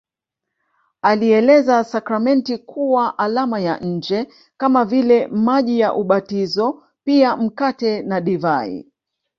[1.01, 4.27] Alieleza sakramenti kuwa alama ya nje
[4.57, 8.87] kama vile maji ya ubatizopia mkate nadivai